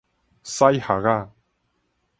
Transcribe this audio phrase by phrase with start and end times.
[0.43, 1.31] 屎礐仔